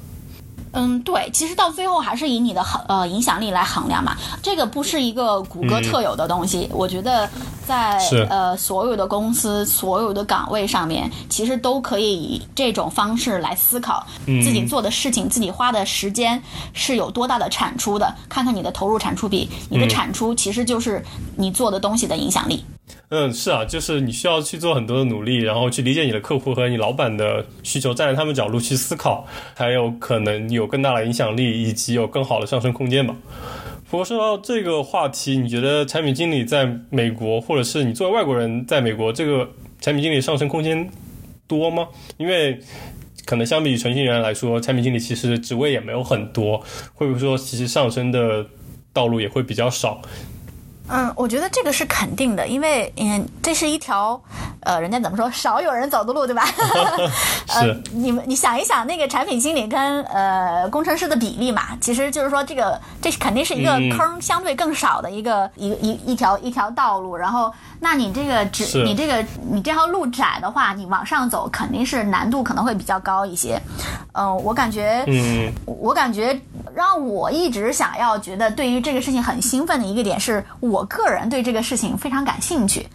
[0.77, 6.69] 嗯，对，其实到最后还是以你的衡呃影响力来衡量嘛，这个不是一个谷歌特有的东西。
[6.73, 7.29] 我觉得
[7.67, 16.41] 在呃所有的公司、所有的岗位上面，其实都可以以这种方式来思考自己做的事情、自己花的时间
[16.75, 21.03] 是有多大的产出的，看看你的投入产出比，你的产出其实就是
[21.37, 22.63] 你做的东西的影响力。
[22.69, 22.76] 嗯，
[23.09, 33.15] 嗯是啊，就是你需要去做很多的努力，然后去理解你的客户和你老板的需求，站在他们角度去思考，才有可能有更大的影响力，以及有更好的上升空间吧。
[33.89, 39.49] 不过说到这个话题，你觉得产品经理在美国，或者是你作为外国人在美国，这个
[39.81, 40.91] 产品经理上升空间
[41.47, 41.87] 多吗？
[42.17, 42.59] 因为
[43.25, 46.61] 可能相比于程序员来说，产品经理其实职位也没有很多，
[46.95, 48.45] 会不会说其实上升的
[48.93, 50.03] 道路也会比较少？
[50.89, 54.21] 嗯，我觉得这个是肯定的，因为嗯，这是一条
[54.61, 56.47] 呃，人家怎么说，少有人走的路，对吧？
[57.49, 57.83] 是。
[57.93, 67.17] 你们你想一想，那个产品经理跟呃工程师的比例嘛，其实就是说这个这肯定是一个坑相对更少的一个一一一条一条道路。
[67.17, 73.61] 然后，那你这个只你这个你这条路窄的话，你往上走肯定是难度可能会比较高一些。
[74.13, 76.39] 嗯，我感觉，嗯，我感觉
[76.75, 80.76] 让我一直想要觉得对于这个事情很兴奋的一个点是我。
[80.77, 82.87] 我个人对这个事情非常感兴趣，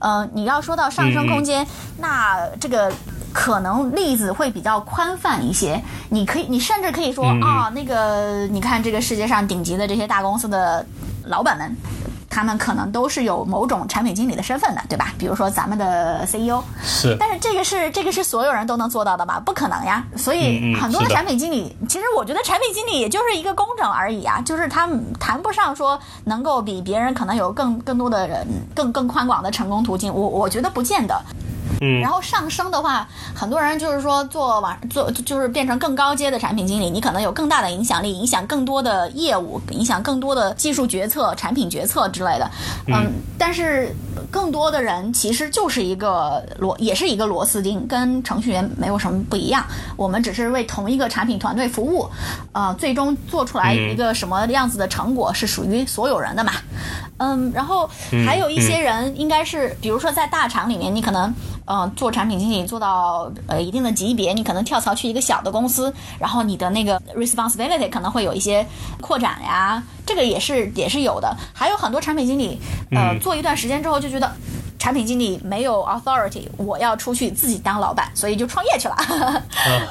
[0.00, 1.64] 呃，你要说到上升空间，
[1.96, 2.92] 那这个
[3.32, 5.80] 可能例子会比较宽泛一些。
[6.10, 10.84] 你可以，你甚至可以说啊，那个你看这个世界上顶级的这些大公司的
[11.26, 11.76] 老板们。
[12.30, 15.12] 他们可能都是有某种产品经理的身份的，对吧？
[15.18, 17.16] 比如说咱们的 CEO，是。
[17.18, 19.40] 但是这个是这个是所有人都能做到的吗？
[19.40, 20.04] 不可能呀。
[20.16, 24.88] 所以很多的产品经理，其实我觉得产品经理也就是一个工整而已啊，就是他
[25.18, 30.12] 谈不上说能够比别人可能有更更多的人更更宽广的成功途径。
[30.14, 31.20] 我我觉得不见得。
[31.80, 42.50] 嗯，然后上升的话，很多人就是说做网做就是变成更高阶的产品经理，你可能有更大的影响力，影响更多的业务，影响更多的技术决策、产品决策之类的。
[42.88, 43.94] 嗯，但是
[44.30, 49.64] 更多的人其实就是一个螺，也是一个螺丝钉，跟程序员没有什么不一样。
[49.96, 52.10] 我们只是为同一个产品团队服务，
[52.52, 56.52] 呃，最终做出来一个什么样子的成果是属于所有人的嘛？
[57.18, 57.88] 嗯，然后
[58.26, 61.32] 还有一些人应该是，比如说在大厂里面，你可能。
[61.68, 68.66] 嗯，做产品经理做到呃一定的级别，你可能跳槽去一个小的公司，然后你的那个 responsibility 可能会有一些
[69.00, 71.36] 扩展呀，这个也是也是有的。
[71.52, 72.58] 还有很多产品经理，
[72.92, 74.32] 呃，做一段时间之后就觉得。
[74.78, 78.96] 产品经理没有 authority，我要出去自己当老板，所以就创业去了。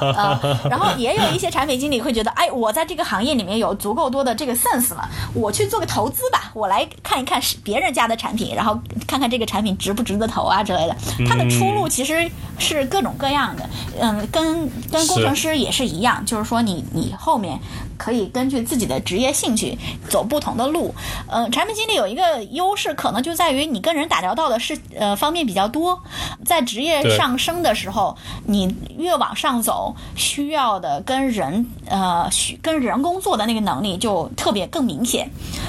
[0.00, 10.96] 呃，然后也有一些产品经理会觉得，哎，我在这个行业里面有足够多的这个 sense 了，我去做个投资吧，我来看一看是别人家的产品，然后看看这个产品值不值得投啊之类的。
[11.28, 13.68] 他的出路其实是各种各样的，
[14.00, 17.58] 嗯，跟跟工程师也是一样，就是说你你后面。
[17.98, 19.76] 可以根据自己的职业兴趣
[20.08, 20.94] 走不同的路。
[21.28, 26.00] 呃，产品经理有一个优势，可能就在于你跟人打交道的是呃方面比较多。
[26.46, 35.28] 在职业上升的时候，你越往上走，需要的跟人呃需跟人工作的那个能力就特别更明显，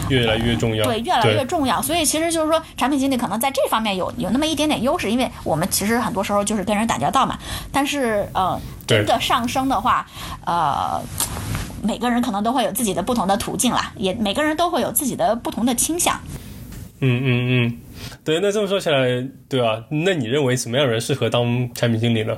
[0.10, 0.86] 越来越重要。
[0.86, 1.82] 对，越来越重要。
[1.82, 7.38] 所以其实就是说，产品经理可能在这方面有有那么一点点优势，因为我们其实很多时候就是跟人打交道嘛。
[7.72, 10.06] 但是呃，真的上升的话，
[10.46, 11.02] 呃。
[11.84, 16.20] 每个人可能都会有自己的不同的途径啦，也每个人都会有自己的不同的倾向。
[17.02, 17.78] 嗯嗯嗯，
[18.26, 22.38] 对，那这么说起来，对啊，那你认为什么样人适合当产品经理呢？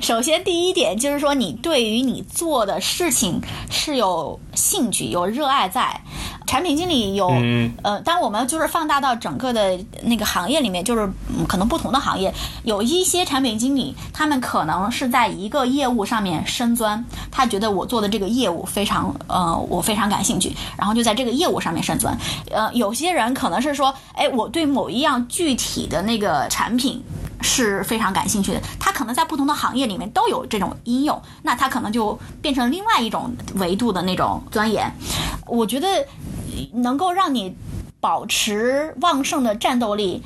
[0.00, 6.00] 首先，第一点就是说，你对于你做的事情是有兴趣、有热爱在。
[6.46, 11.10] 产品经理有，嗯呃，当我们就是放大到整个的那个行业里面，就是
[11.48, 12.32] 可能不同的行业，
[12.64, 22.16] 有一些产品经理，他们可能是在一个业务上面深钻，他觉得我做的这个业务非常，呃，我非常感兴趣，然后就在这个业务上面深钻。
[22.50, 27.02] 呃，有些人可能是说，哎，我对某一样具体的那个产品。
[27.44, 34.90] 是非常感兴趣的，它可能在不同的行业里面都有这种应用，那它可能就变成另外一种维度的那种钻研。
[35.46, 35.86] 我觉得
[36.72, 37.54] 能够让你
[38.00, 40.22] 保持旺盛的战斗力。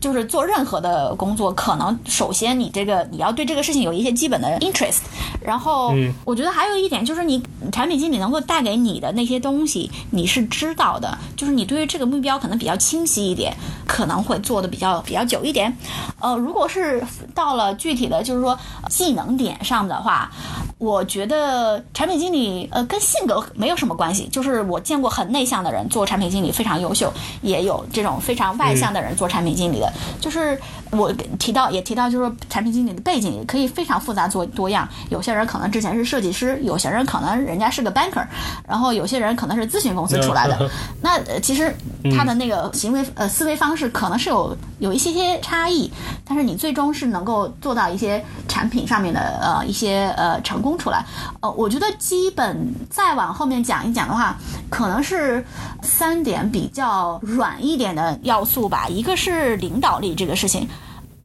[0.00, 5.00] 就是做任何的工作，可能首先你这个你要对这个事情有一些基本的 interest，
[5.44, 13.54] 然后我觉得还有一点就是你产品经理能够带给你的那些东西，你是知道的，就是你对于这个目标可能比较清晰一点，
[13.86, 15.76] 可能会做的比较比较久一点。
[16.18, 18.58] 呃，如果是到了具体的就是说
[18.88, 20.30] 技能点上的话。
[20.78, 24.26] 我觉得产品经理，呃，跟性格没有什么关系。
[24.32, 29.89] 就是我见过很内向的人做产品经理非常优秀，也有这种非常外向的人做产品经理的。
[30.20, 30.58] 就是
[30.90, 34.88] 我提到也提到，就是说产品经理的背景也可以非常复杂做多样。
[35.10, 38.26] 有些人可能之前是设计师，有些人可能人家是个 banker，
[38.66, 40.70] 然后有些人可能是咨询公司出来的。
[41.00, 41.74] 那其实
[42.16, 45.88] 他的那个行为呃思维方式可能是有有一些些差异，
[46.24, 50.70] 但是你最终是能够做到一些产品上面的呃一些呃成功。
[50.80, 51.04] 出来，
[51.40, 54.38] 呃，我觉得基本再往后面讲一讲的话，
[54.70, 55.44] 可能是
[55.82, 58.88] 三点比较软一点的要素吧。
[58.88, 60.66] 一个是领导力这个事情，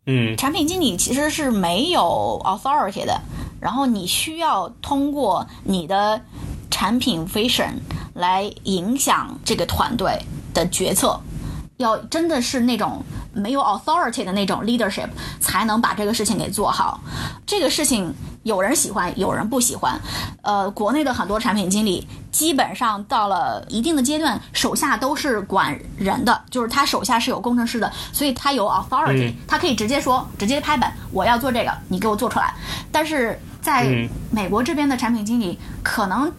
[0.08, 3.22] 嗯，产品经理其实是没有 authority 的，
[3.62, 6.20] 然后你需要通过你的
[6.70, 7.76] 产品 vision
[8.14, 10.20] 来影响这个团队
[10.54, 11.18] 的决策，
[11.78, 13.04] 要真的是那种
[13.34, 15.10] 没有 authority 的那种 leadership，
[15.40, 17.00] 才能把这个事情给做好。
[17.46, 18.14] 这个事情
[18.44, 20.00] 有人喜欢，有人不喜欢。
[20.42, 32.54] 呃，国内的很多产品经理基本上到了一定的阶段，手下都是管人的，就是他手下是有工程师的，所以他有 authority，、他可以直接说，直接拍板，我要做这个，你给我做出来。
[32.92, 36.32] 但是在美国这边的产品经理可能。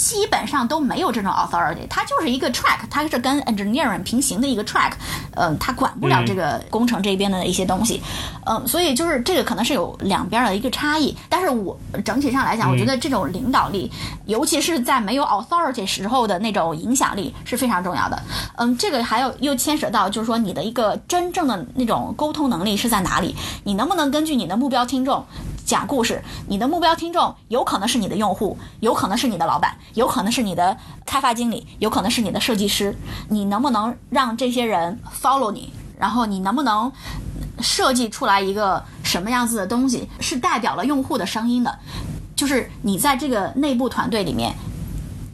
[0.00, 4.92] 基本上都没有这种 authority，它就是一个 track，它是跟 engineering 平行的一个 track，
[5.34, 8.02] 嗯、它管不了这个工程这边的一些东西，
[8.46, 11.14] 嗯、所以就是这个可能是有两边的一个差异。
[11.28, 13.92] 但是我整体上来讲，我觉得这种领导力，
[14.24, 18.22] 尤其是在没有 authority 时候的那种影响力是非常重要的。
[18.56, 25.22] 嗯，这个还有又牵扯到就是说你的一个真正的那种沟通能力是在哪里，你能不能根据你的目标听众。
[25.70, 32.92] 讲故事，你的目标听众有可能是你的用户，有可能是你的老板，有可能是你的开发经理，有可能是你的设计师。
[33.28, 35.72] 你能不能让这些人 follow 你？
[35.96, 36.90] 然后你能不能
[37.60, 41.78] 设计出来一个什么样子的东西，是代表了用户的声音的？
[42.34, 44.52] 就是你在这个内部团队里面，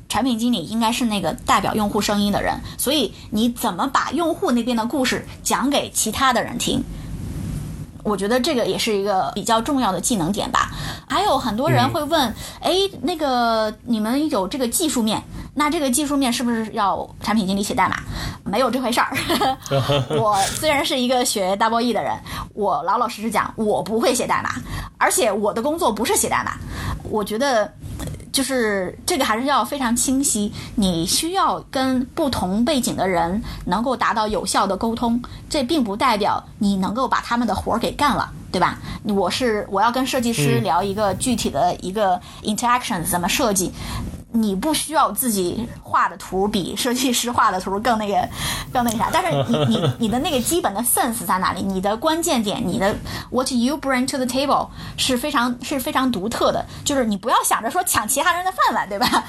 [0.07, 6.85] 产品经理应该是那个代表用户声音的人，所以你怎么把用户那边的故事讲给其他的人听？
[8.07, 10.71] 我觉得这个也是一个比较重要的技能点吧。
[11.09, 15.21] 还有很多人会问，哎、那个你们有这个技术面，
[15.55, 17.97] 那这个技术面是不是要产品经理写代码？
[18.45, 19.13] 没有这回事儿。
[20.17, 22.17] 我虽然是一个学 Double E 的人，
[22.55, 24.51] 我老老实实讲，我不会写代码，
[24.99, 26.53] 而且我的工作不是写代码。
[27.11, 27.73] 我觉得。
[28.37, 38.79] 就是这个还是要非常清晰，你需要跟不同背景的人能够达到有效的沟通，这并不代表你能够把他们的活儿给干了，对吧？
[39.05, 43.73] 我是我要跟设计师嗯聊一个具体的一个 interaction 怎么设计。
[44.37, 48.29] 你不需要自己画的图比设计师画的图更那个
[48.73, 51.63] 更那个啥，但是你你 你的那个基本的 sense 在哪里？
[51.63, 52.95] 你的关键点，你的
[53.31, 59.25] what you bring to the table 是非常是非常独特的，就是你不要想着说抢其他人的饭碗，对吧？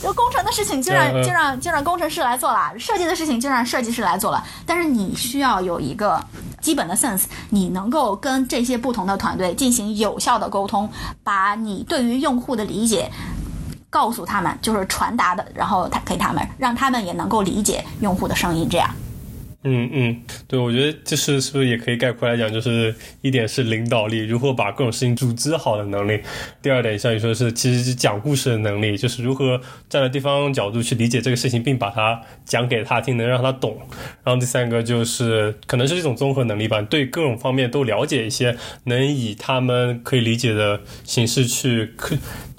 [0.00, 6.22] 就 工程的事情就让就让就让工程师来做了，设计的事情就让设计师来做了，但是你需要有一个
[6.60, 10.88] 基本的 sense，你能够跟这些不同的团队进行有效的沟通，
[11.24, 13.10] 把你对于用户的理解。
[13.92, 18.88] 告诉他们，就是传达的，然后他给他们，让他们也能够理解用户的声音，这样。
[19.64, 26.16] 嗯嗯，对，我觉得就是是不是也可以概括来讲，就是一点是领导力，如何把各种事情组织好的能力；
[26.60, 33.78] 第二点像你说是其实是讲故事的能力，就是如何站在对方角度去理解这个事情，并把它讲给他听，能让他懂。
[34.24, 41.94] 然后第三个就是可能是一种综合能力吧，对各种方面都了解一些，能以他们可以理解的形式去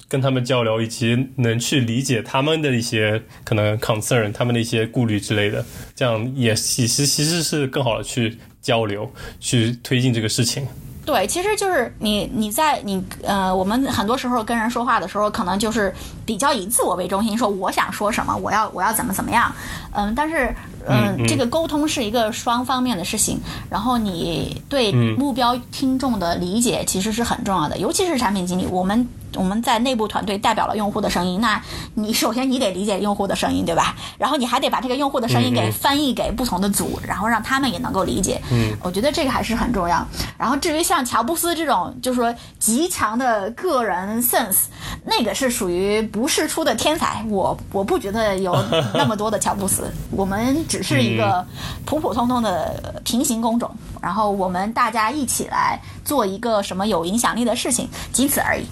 [0.08, 10.66] 跟他们交流，以及能去理解他们的一些可能 concern，他们的一些顾虑之类的，这样也其实其实是更好的去交流，去推进这个事情。
[11.04, 15.94] 对，其实就是你你在你呃，我们很多时候跟人说话的时候，可能就是
[16.24, 19.52] 比较以自我为中心，说我想说什么，我要我要怎么怎么样，
[19.92, 20.54] 嗯，但是
[20.86, 23.38] 嗯，嗯这个沟通是一个双方面的事情，
[23.68, 29.06] 然后你对目标听众的理解其实是很重要的，尤其是产品经理，我们。
[29.36, 31.60] 我们在内部团队代表了用户的声音，那
[31.94, 33.96] 你首先你得理解用户的声音，对吧？
[34.16, 38.40] 然后你还得把这个用户的声音给翻译给不同的组，然后让他们也能够理解。
[38.52, 40.06] 嗯，我觉得这个还是很重要。
[40.38, 44.64] 然后至于像乔布斯这种，就是说极强的个人 sense，
[45.06, 47.24] 那个是属于不世出的天才。
[47.30, 48.54] 我我不觉得有
[48.92, 51.42] 那么多的乔布斯，我们只是一个
[51.86, 58.64] 普普通通的平行工种，然后我们大家一起来做一个什么有影响力的事情，仅此而已。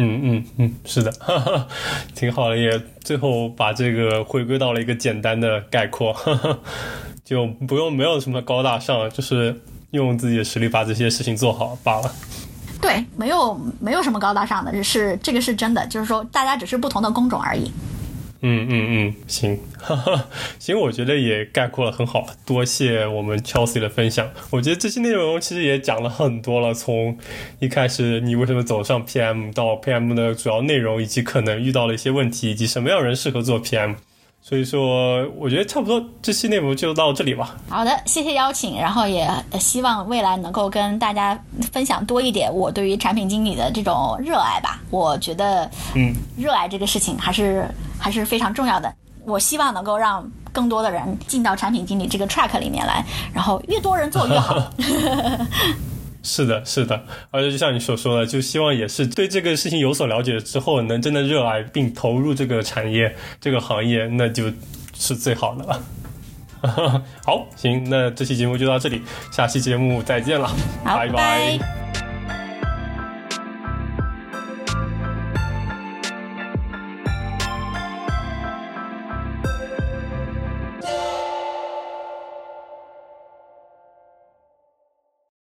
[0.00, 1.12] 嗯嗯嗯，是的，
[2.14, 6.14] 挺好的，也最后把这个回归到了一个简单的概括，
[7.24, 9.60] 就不用没有什么高大上，就是
[9.90, 12.14] 用自己的实力把这些事情做好罢了。
[12.80, 17.72] 对，没有没有什么高大上的，是这个是真的，就是说大家只是不同的工种而已。
[18.40, 20.26] 嗯嗯嗯，行，哈哈，
[20.60, 24.30] 行，我觉得也概括了很好，多谢我们 Chelsea 的分享。
[24.50, 27.18] 我觉得这期内容其实也讲了很多了，从
[27.58, 33.96] 一开始你为什么走上 PM 到 PM 的主要内容，以及可能遇到了一些问题，以及什么样人适合做 PM。
[34.40, 37.54] 所以说，我觉得差不多这期内容就到这里吧。
[37.68, 39.28] 好的，谢谢邀请，然后也
[39.60, 41.38] 希望未来能够跟大家
[41.70, 44.80] 分享多一点我对于产品经理的这种热爱吧。
[44.90, 47.68] 我觉得，嗯，热爱这个事情还是
[47.98, 48.90] 还是非常重要的。
[49.26, 54.56] 我希望能够让更多的人进到产品经理这个 track 里面来，然后越多人做越好。
[56.22, 64.52] 是的，是的，而且就像你所说的，就希望也是对这个事情有所了解之后，能真的热爱并投入这个产业、这个行业，那就
[64.94, 65.82] 是最好的了。
[67.24, 69.00] 好，行，那这期节目就到这里，
[69.30, 70.50] 下期节目再见了，
[70.84, 71.87] 拜拜。